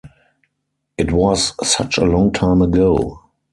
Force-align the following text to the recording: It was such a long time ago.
It 0.97 1.11
was 1.11 1.53
such 1.63 1.99
a 1.99 2.05
long 2.05 2.31
time 2.31 2.63
ago. 2.63 3.21